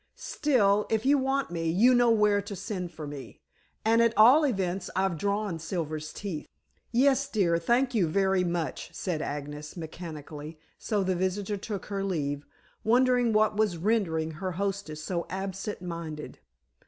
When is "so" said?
10.79-11.03, 15.03-15.27